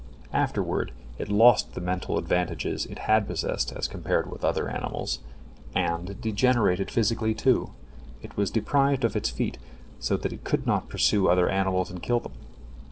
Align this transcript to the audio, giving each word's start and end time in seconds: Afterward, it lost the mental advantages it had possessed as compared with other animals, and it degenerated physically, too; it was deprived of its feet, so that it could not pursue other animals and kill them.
Afterward, 0.33 0.93
it 1.19 1.29
lost 1.29 1.75
the 1.75 1.79
mental 1.79 2.17
advantages 2.17 2.87
it 2.87 2.97
had 3.05 3.27
possessed 3.27 3.71
as 3.71 3.87
compared 3.87 4.31
with 4.31 4.43
other 4.43 4.67
animals, 4.67 5.19
and 5.75 6.09
it 6.09 6.21
degenerated 6.21 6.89
physically, 6.89 7.35
too; 7.35 7.69
it 8.23 8.35
was 8.35 8.49
deprived 8.49 9.03
of 9.03 9.15
its 9.15 9.29
feet, 9.29 9.59
so 9.99 10.17
that 10.17 10.33
it 10.33 10.43
could 10.43 10.65
not 10.65 10.89
pursue 10.89 11.27
other 11.27 11.47
animals 11.51 11.91
and 11.91 12.01
kill 12.01 12.19
them. 12.19 12.33